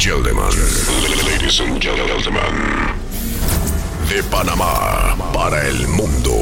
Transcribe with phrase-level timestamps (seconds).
[0.00, 0.48] gentlemen.
[1.26, 2.54] Ladies and gentlemen.
[4.08, 6.32] De Panamá para el mundo.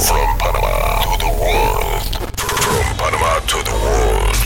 [0.00, 2.16] From Panama to the world.
[2.38, 4.38] From Panama to the world.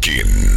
[0.00, 0.55] ¿Quién?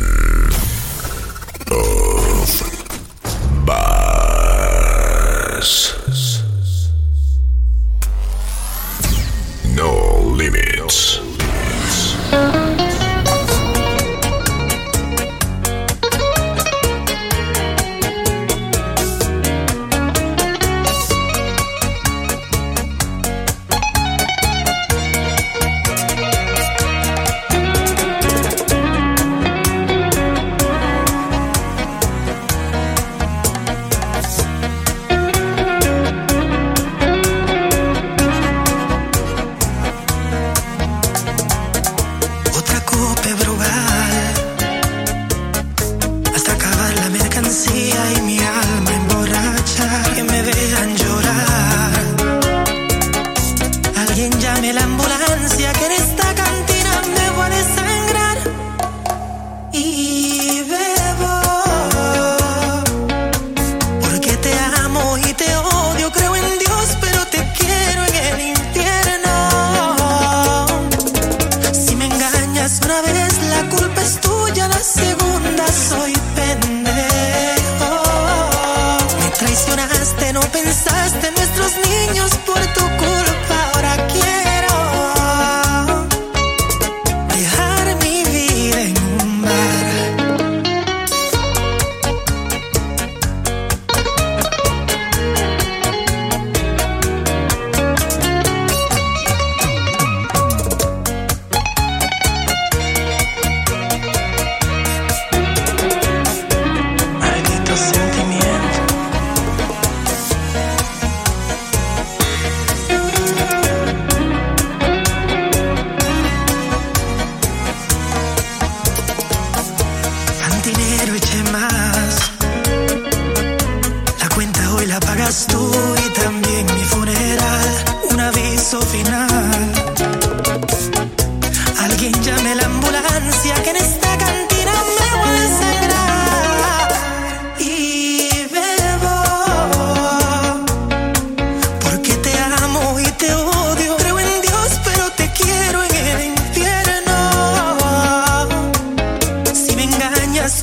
[65.21, 65.78] cogiste hoy.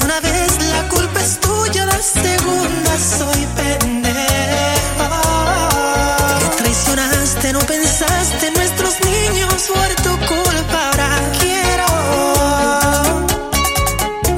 [0.05, 5.09] una vez, la culpa es tuya, la segunda soy pendejo.
[6.41, 10.91] Te traicionaste, no pensaste nuestros niños por tu culpa.
[10.91, 11.87] Ahora quiero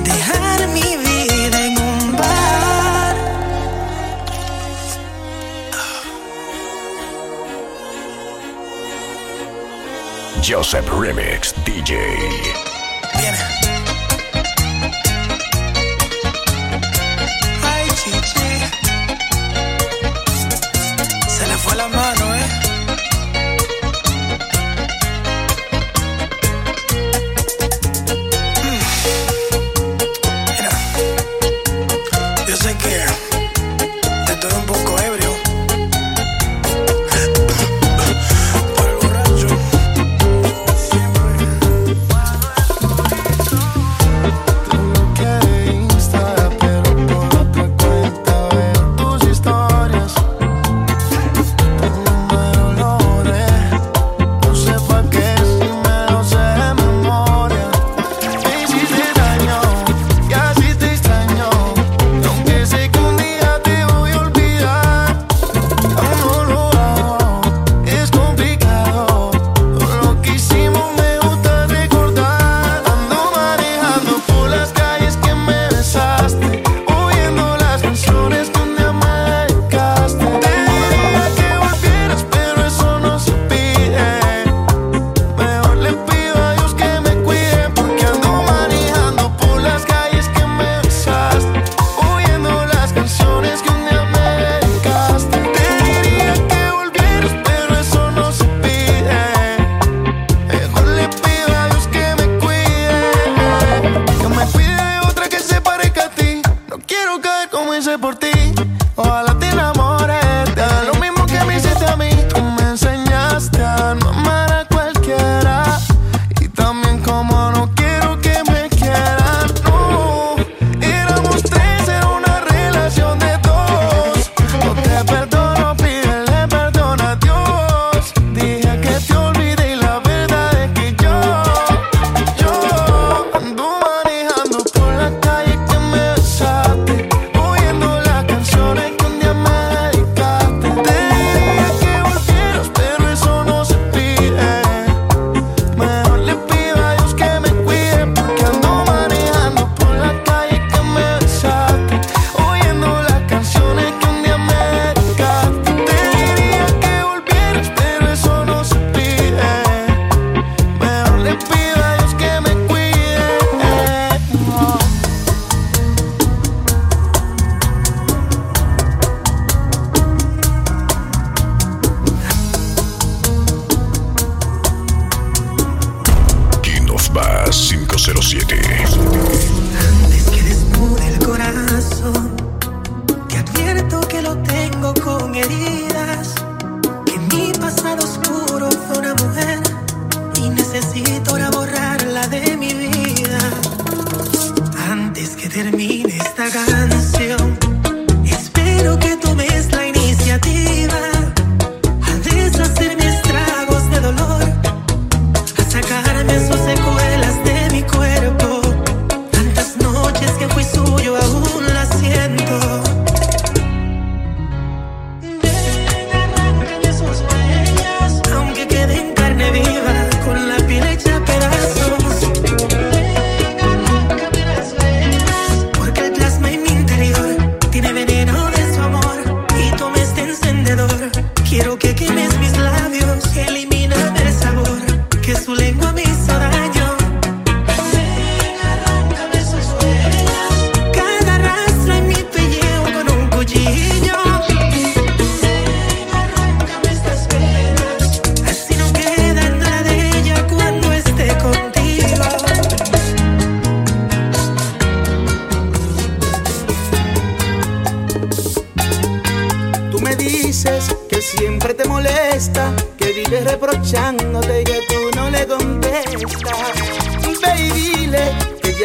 [0.03, 3.17] dejar mi vida en un bar.
[10.45, 12.68] Joseph Remix DJ.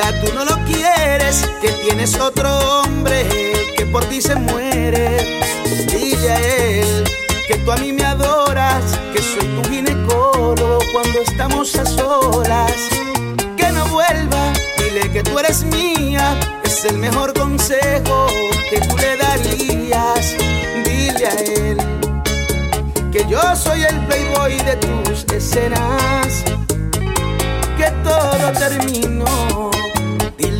[0.03, 2.49] ya tú no lo quieres, que tienes otro
[2.81, 3.25] hombre
[3.77, 5.41] que por ti se muere.
[5.91, 7.03] Dile a él
[7.47, 8.83] que tú a mí me adoras,
[9.13, 12.73] que soy tu ginecólogo cuando estamos a solas.
[13.57, 18.27] Que no vuelva, dile que tú eres mía, es el mejor consejo
[18.69, 20.35] que tú le darías.
[20.85, 21.77] Dile a él
[23.11, 26.43] que yo soy el playboy de tus escenas,
[27.77, 29.72] que todo terminó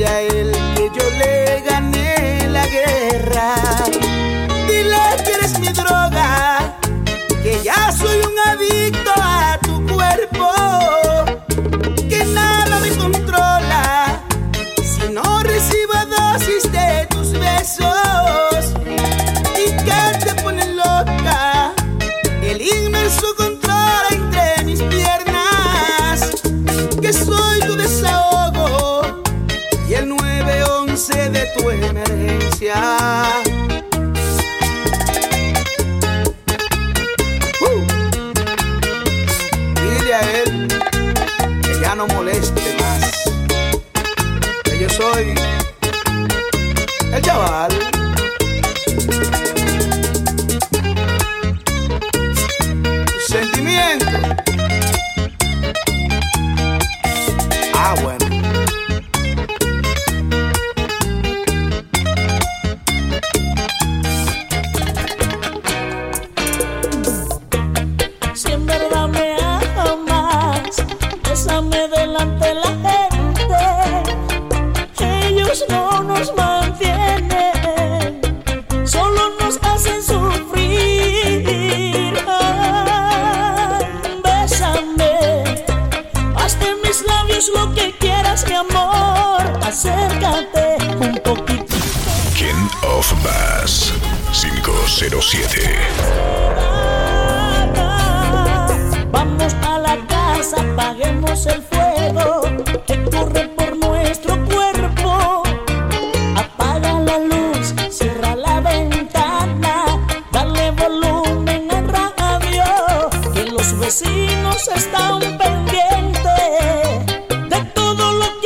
[0.06, 3.56] a él que yo le gané la guerra.
[4.68, 5.12] Dile
[39.75, 40.67] Dile a él
[41.62, 43.24] que ya no moleste más.
[44.63, 45.36] Que yo soy
[47.13, 47.83] el chaval.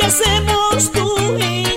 [0.08, 1.67] hacemos tú y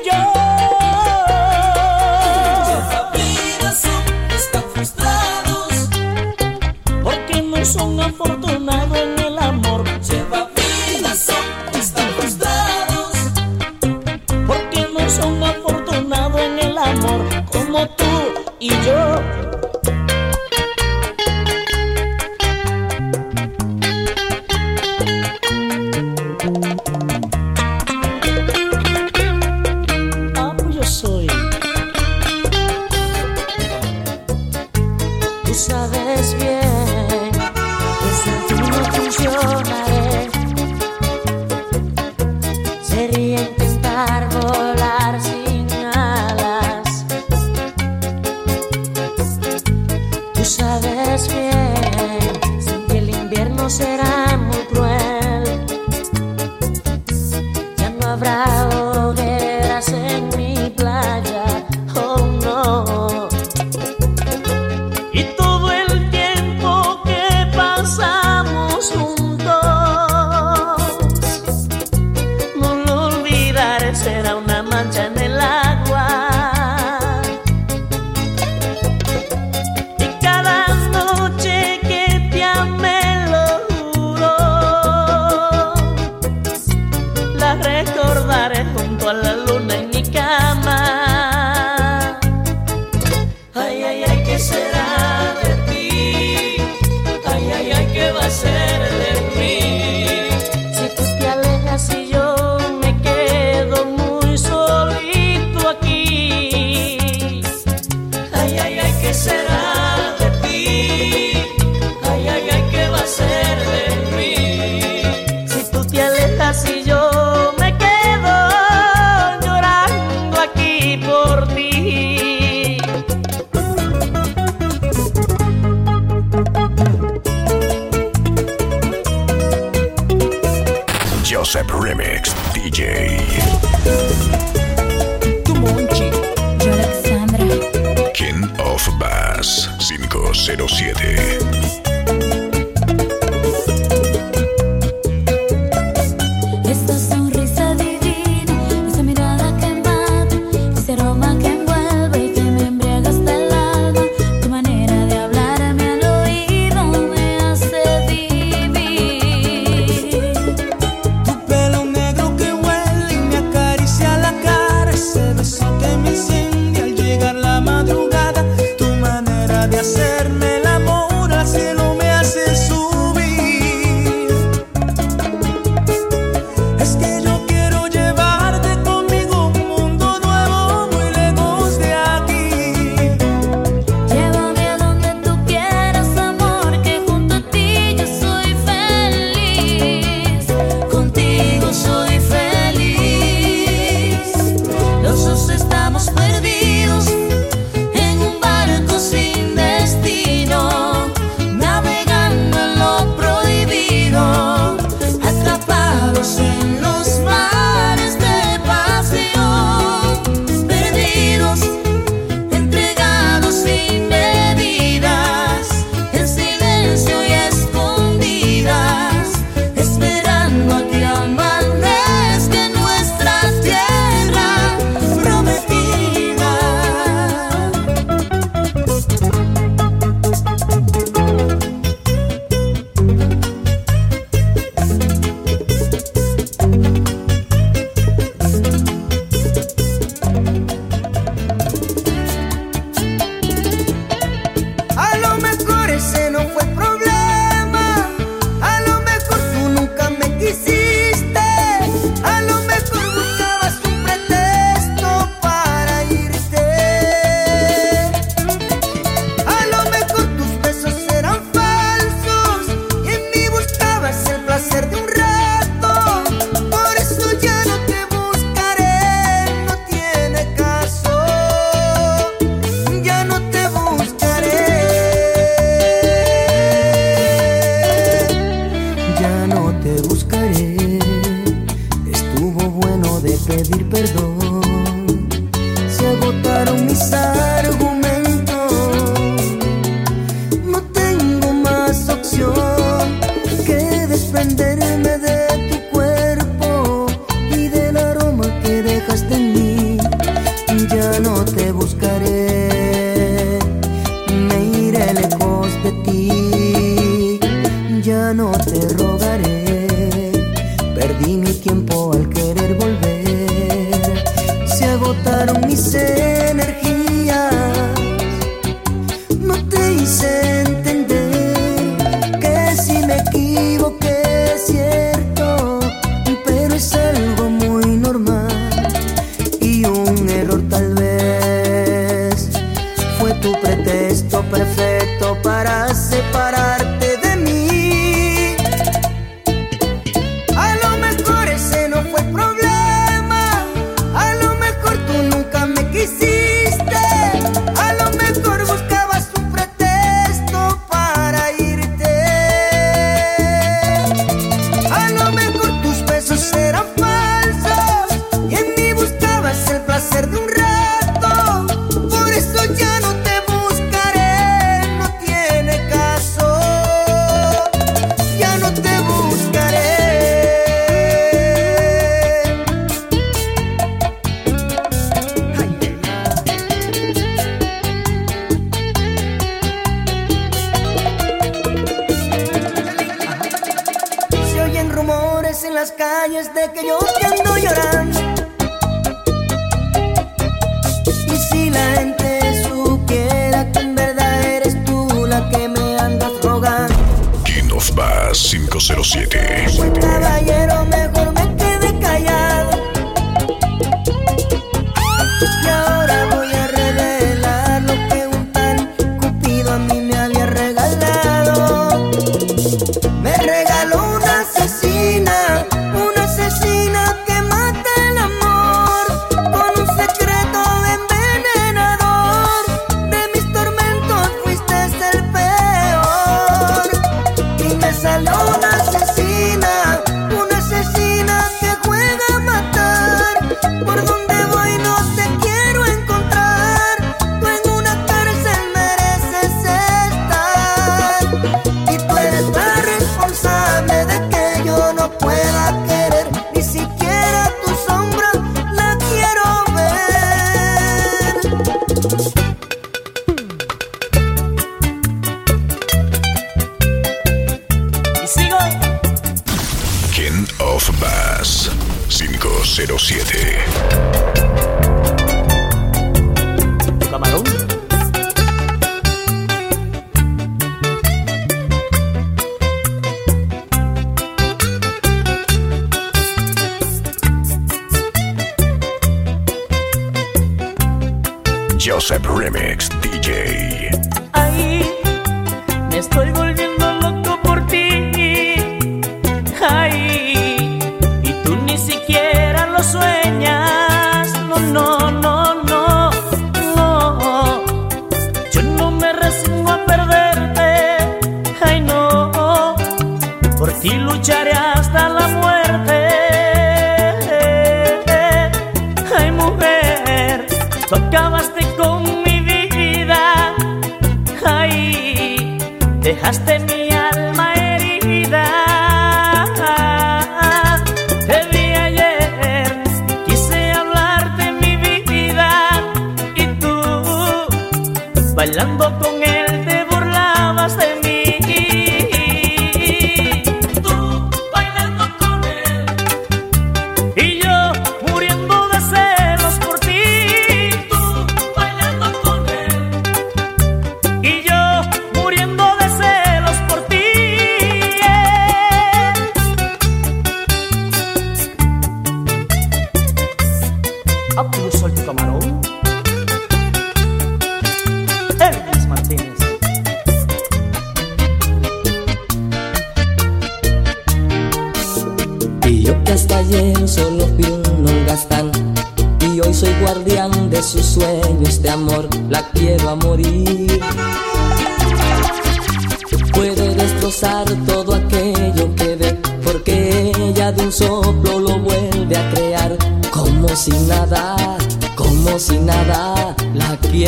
[528.61, 529.00] Sandok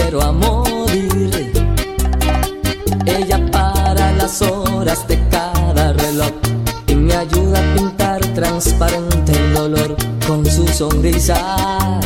[0.03, 1.51] quiero a morir.
[3.05, 6.31] Ella para las horas de cada reloj
[6.87, 9.95] y me ayuda a pintar transparente el dolor
[10.27, 11.99] con su sonrisa.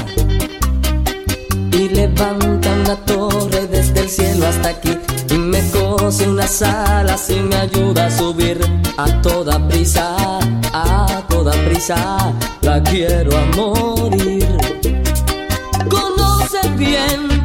[1.72, 4.98] Y levanta una torre desde el cielo hasta aquí
[5.30, 8.60] y me cose unas alas y me ayuda a subir
[8.98, 10.40] a toda prisa,
[10.74, 12.34] a toda prisa.
[12.62, 14.48] La quiero a morir.
[15.90, 17.37] Conoce bien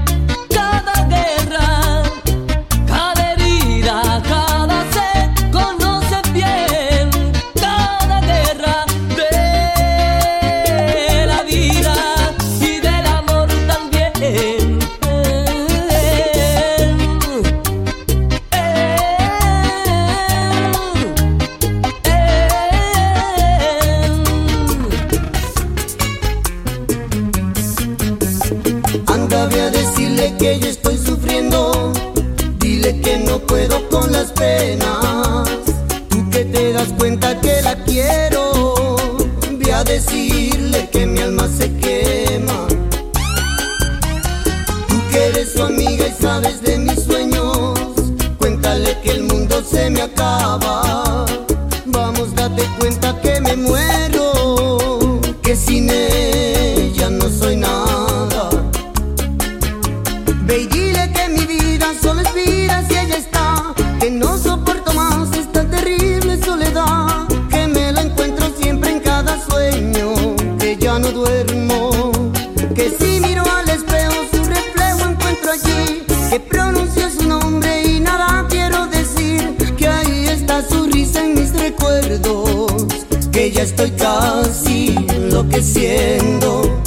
[73.81, 76.05] Veo su reflejo, encuentro allí.
[76.31, 79.57] que pronunciado su nombre y nada quiero decir.
[79.79, 82.87] Que ahí está su risa en mis recuerdos.
[83.33, 86.83] Que ya estoy casi enloqueciendo.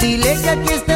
[0.00, 0.91] Dile que aquí está.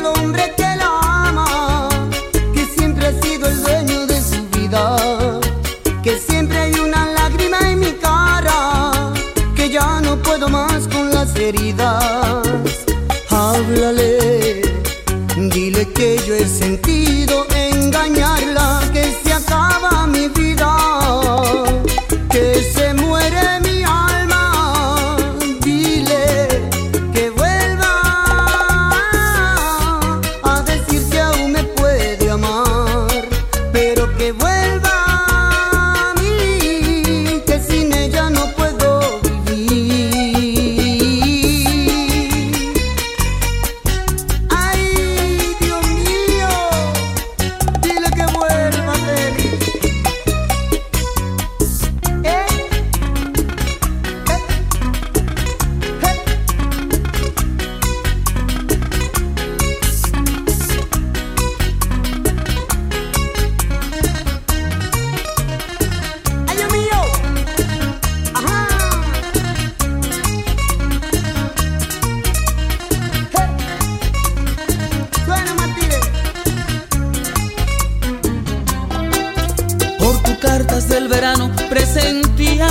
[80.97, 82.69] Del verano presentía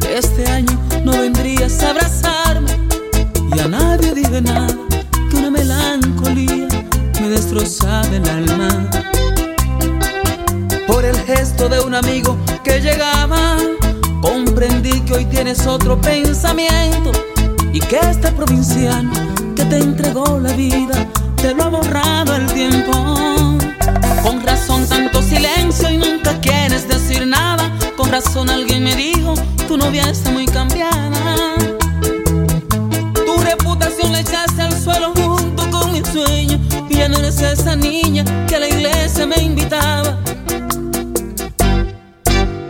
[0.00, 2.76] que este año no vendrías a abrazarme
[3.54, 4.74] y a nadie dije nada,
[5.30, 6.66] que una melancolía
[7.20, 8.68] me destrozaba el alma.
[10.88, 13.56] Por el gesto de un amigo que llegaba,
[14.20, 17.12] comprendí que hoy tienes otro pensamiento
[17.72, 19.12] y que este provinciano
[19.54, 23.61] que te entregó la vida te lo ha borrado el tiempo.
[24.22, 27.70] Con razón tanto silencio y nunca quieres decir nada.
[27.96, 29.34] Con razón alguien me dijo,
[29.68, 31.54] tu novia está muy cambiada.
[33.14, 36.58] Tu reputación la echaste al suelo junto con mi sueño.
[36.88, 40.18] Y ya no eres esa niña que a la iglesia me invitaba.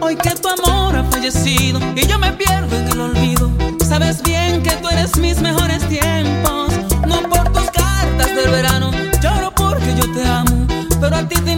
[0.01, 3.51] Hoy que tu amor ha fallecido y yo me pierdo en el olvido.
[3.88, 5.82] Sabes bien que tú eres mis mejores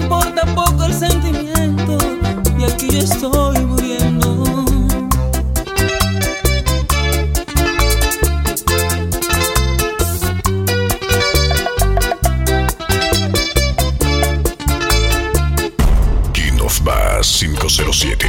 [0.05, 1.99] importa poco el sentimiento.
[2.59, 4.45] Y aquí yo estoy muriendo.
[16.33, 18.27] King of Bass 507.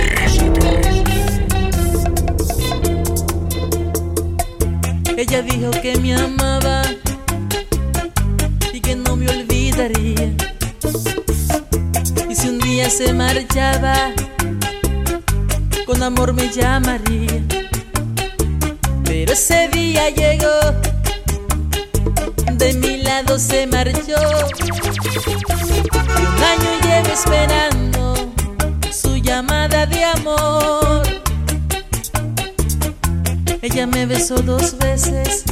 [5.18, 6.84] Ella dijo que me amaba
[8.74, 10.55] y que no me olvidaría.
[12.90, 14.14] Se marchaba,
[15.86, 17.44] con amor me llamaría.
[19.04, 20.60] Pero ese día llegó,
[22.54, 24.16] de mi lado se marchó.
[24.58, 28.32] Y un año llevo esperando
[28.92, 31.04] su llamada de amor.
[33.62, 35.44] Ella me besó dos veces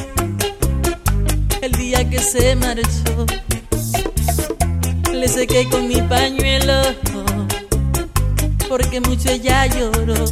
[1.61, 3.25] el día que se marchó.
[5.11, 6.81] Le sequé con mi pañuelo
[8.69, 10.25] porque mucho ella lloró.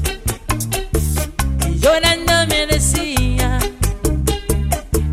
[1.67, 3.60] Y llorando me decía,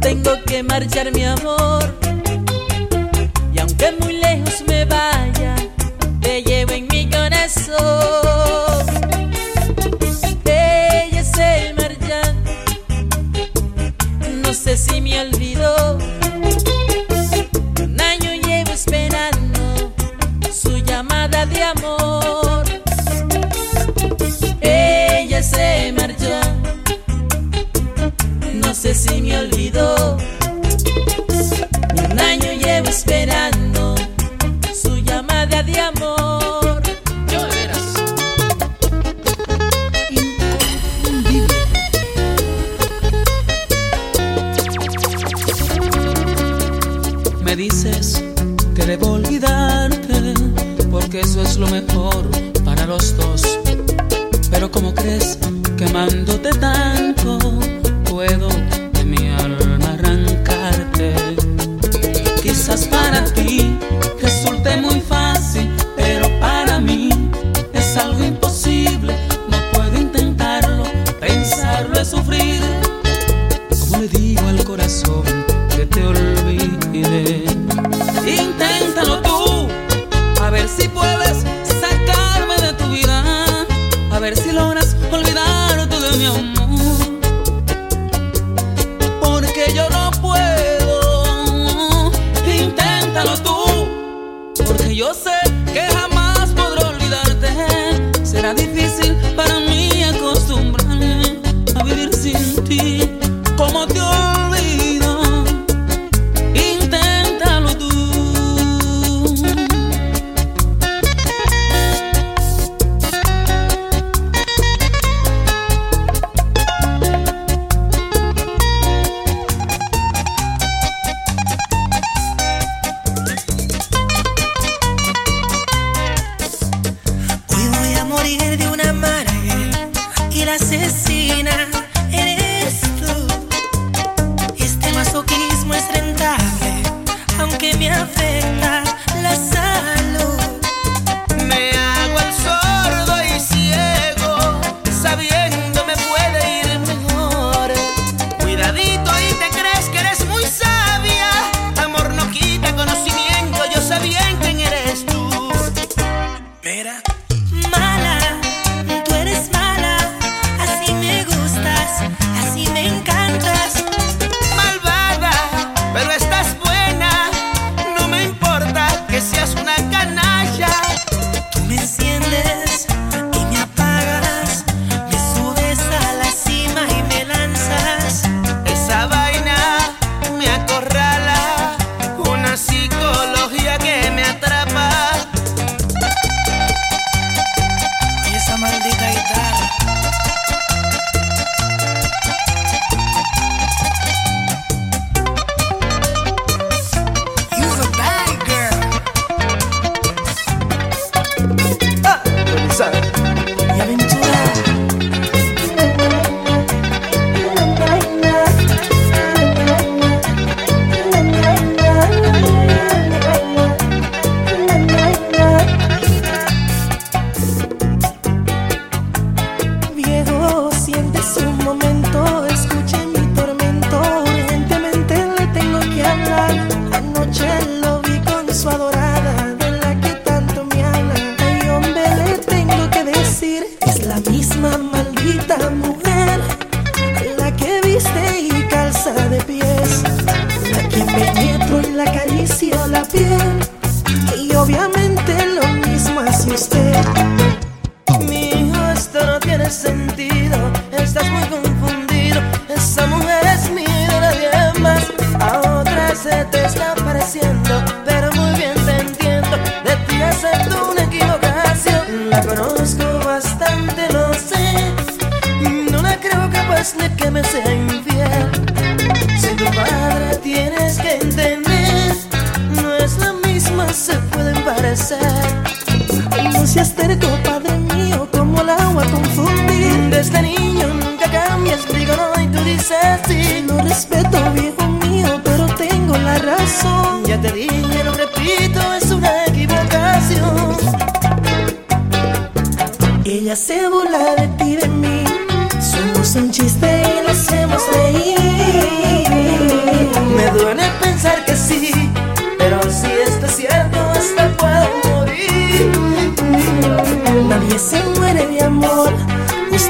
[0.00, 1.94] tengo que marchar mi amor.
[3.54, 5.54] Y aunque muy lejos me vaya,
[6.20, 8.27] te llevo en mi corazón.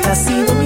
[0.09, 0.58] assim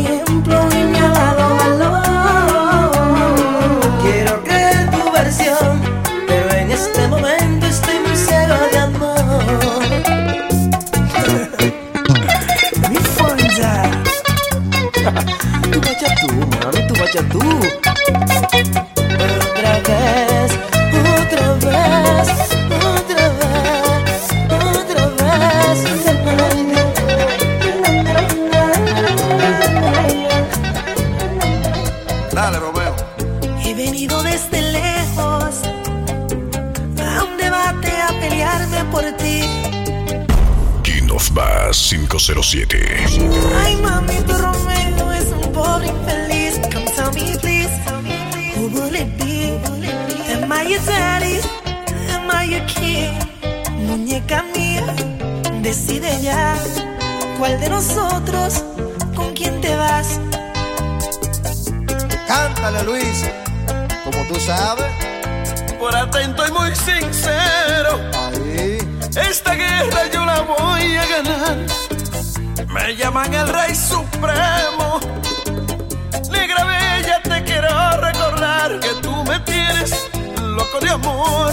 [80.81, 81.53] de amor.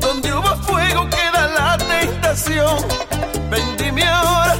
[0.00, 2.78] Donde hubo fuego queda late relación.
[3.50, 4.56] Vendí mi hora,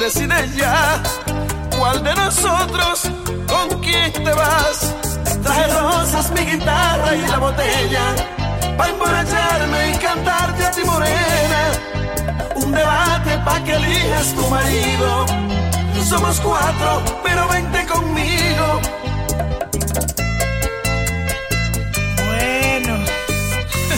[0.00, 1.02] decide ya
[1.78, 3.02] cuál de nosotros
[3.46, 4.94] con quién te vas.
[5.42, 8.14] Traje rosas, mi guitarra y la botella
[8.76, 12.03] para emborracharme y cantarte a ti morena.
[12.56, 15.26] Un debate pa' que elijas tu marido.
[16.04, 18.80] Somos cuatro, pero vente conmigo.
[22.26, 22.94] Bueno,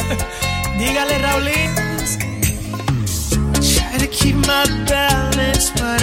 [0.79, 1.75] dígale Raulín.
[3.55, 5.97] Try to keep my balance, but.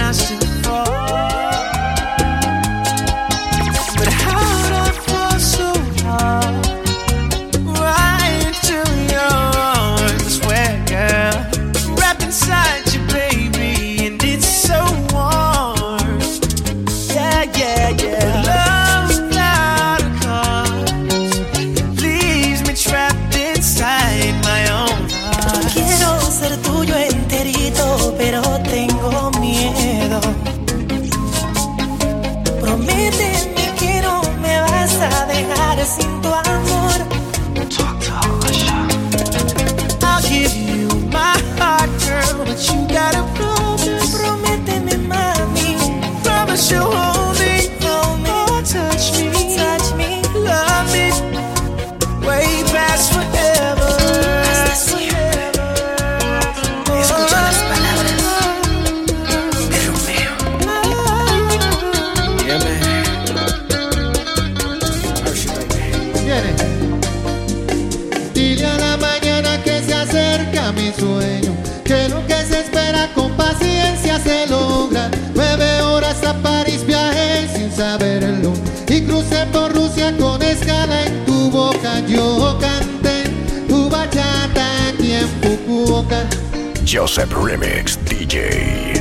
[86.84, 88.94] Joseph Remix DJ.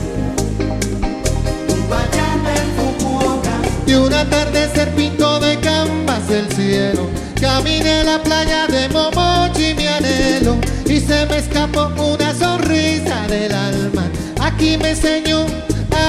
[3.87, 7.09] Y un atardecer pintó de canvas el cielo.
[7.41, 10.57] Caminé la playa de Momochi, mi anhelo.
[10.85, 14.03] Y se me escapó una sonrisa del alma.
[14.39, 15.45] Aquí me enseñó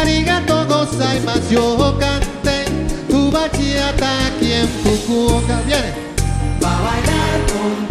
[0.00, 1.50] arigato gozaimasu.
[1.50, 2.64] Yo canté
[3.08, 5.60] tu bachata aquí en Fukuoka.
[5.66, 5.92] Viene.
[6.60, 7.83] Pa' bailar contigo.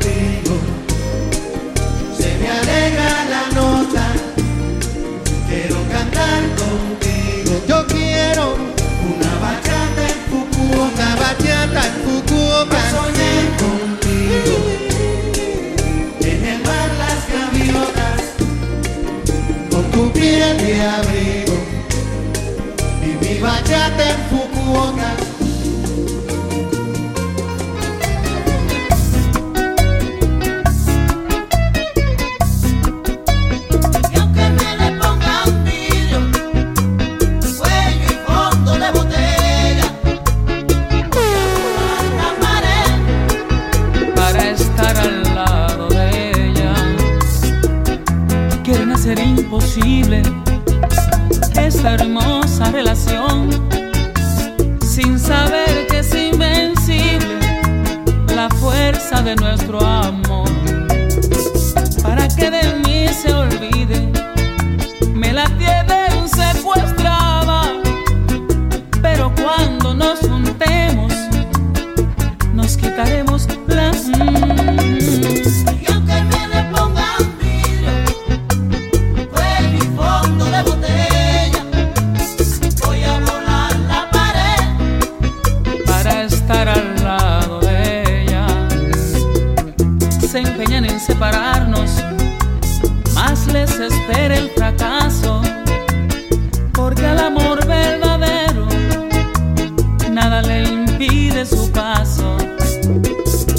[101.45, 102.37] Su paso.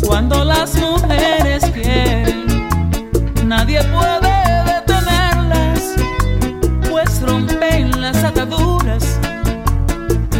[0.06, 2.46] Cuando las mujeres quieren,
[3.46, 5.94] nadie puede detenerlas,
[6.90, 9.18] pues rompen las ataduras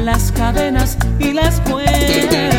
[0.05, 2.54] las cadenas y las cuerdas.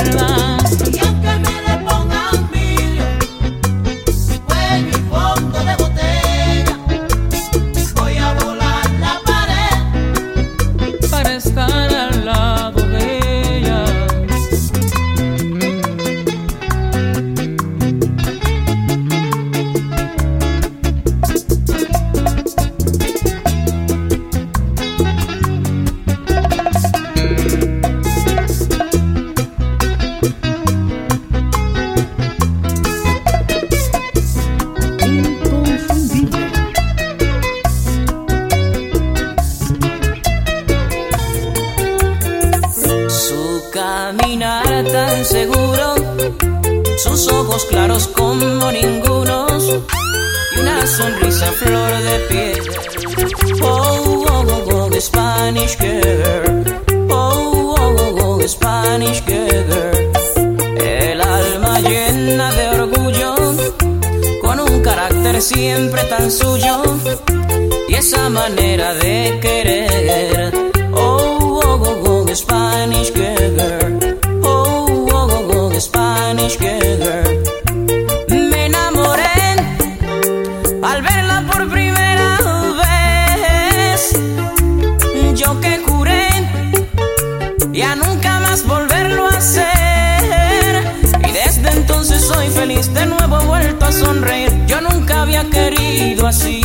[95.51, 96.61] querido así.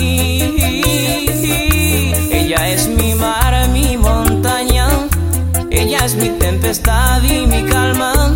[2.31, 4.89] Ella es mi mar, mi montaña.
[5.70, 8.35] Ella es mi tempestad y mi calma.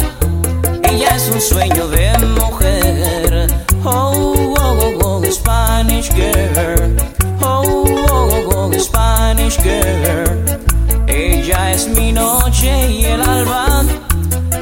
[0.83, 3.47] Ella es un sueño de mujer.
[3.85, 6.97] Oh, oh, oh, oh Spanish girl.
[7.43, 10.61] Oh, oh, oh, oh, oh Spanish girl.
[11.07, 13.85] Ella es mi noche y el alba.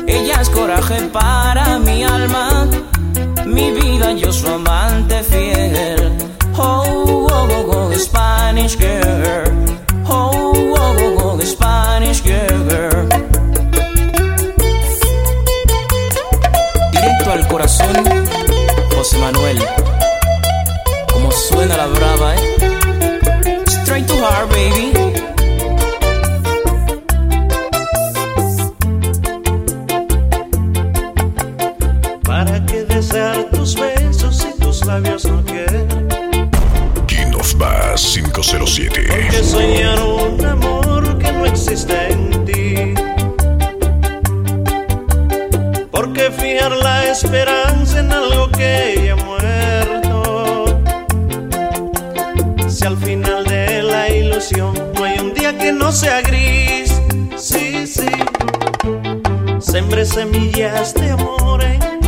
[0.07, 2.62] Ella es coraje para mi alma
[4.17, 6.13] yo su amante fiel.
[6.57, 9.79] Oh, oh, oh, oh Spanish girl.
[10.07, 13.09] Oh, oh, oh, oh Spanish girl.
[16.93, 18.12] Directo al corazón.
[38.59, 39.07] 07.
[39.09, 42.95] Porque soñar un amor que no existe en ti.
[45.91, 50.65] Porque fijar la esperanza en algo que ya muerto.
[52.69, 57.01] Si al final de la ilusión no hay un día que no sea gris.
[57.37, 58.11] Sí, sí.
[59.61, 62.02] Sembré semillas de amor en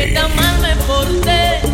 [0.00, 1.69] que tan mal me porté.